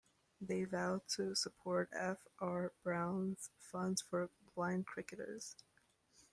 They 0.41 0.63
vowed 0.63 1.07
to 1.09 1.35
support 1.35 1.87
F 1.93 2.27
R 2.39 2.73
Brown's 2.81 3.51
Fund 3.59 3.99
for 4.09 4.31
Blind 4.55 4.87
Cricketers. 4.87 5.55